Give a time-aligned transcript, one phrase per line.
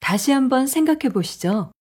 [0.00, 1.72] 다시 한번 생각해 보시죠.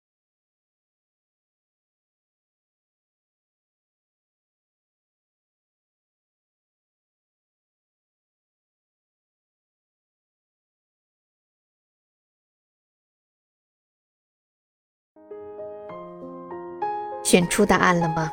[17.23, 18.31] “选出答案了吗？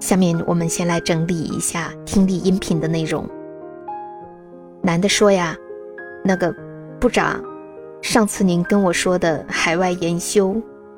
[0.00, 3.28] 下面我们先来整理一下听力音频的内容。
[4.82, 5.54] 男的说呀，
[6.24, 6.50] 那个
[6.98, 7.44] 部长，
[8.05, 10.55] 上次您跟我说的海外研修，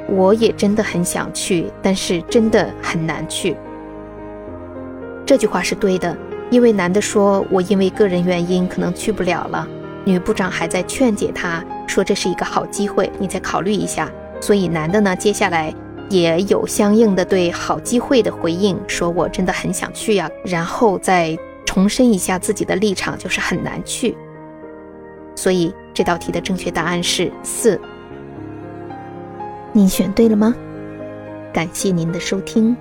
[0.08, 3.56] 我也真的很想去，但是真的很难去。
[5.26, 6.16] 这句话是对的，
[6.50, 9.66] 因为男的说：“我因为个人原因可能去不了了。”
[10.04, 15.73] 女部长还在劝解他 说：“这是一个好机会，你再考虑一下。”所以男的呢，接下来
[16.09, 21.35] 也有相应的对好机会的回应，说我真的很想去呀，然后再
[21.65, 24.15] 重申一下自己的立场，就是很难去。
[25.35, 27.79] 所以这道题的正确答案是四。
[29.73, 30.55] 您选对了吗？
[31.51, 32.77] 感谢您的收听，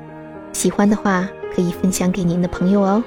[0.52, 3.02] 喜欢的话可以分享给您的朋友哦。